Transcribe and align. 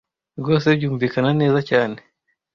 rwose 0.39 0.67
byumvikana 0.77 1.31
neza 1.41 1.59
cyane 1.69 1.97